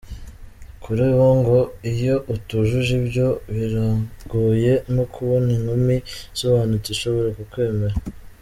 Kuri 0.83 1.05
bo 1.15 1.29
ngo, 1.39 1.57
iyo 1.91 2.15
utujuje 2.33 2.91
ibyo, 3.01 3.27
biragoye 3.53 4.73
no 4.95 5.03
kubona 5.13 5.47
inkumi 5.57 5.95
isobanutse 6.33 6.87
ishobora 6.91 7.29
kukwemera. 7.37 7.95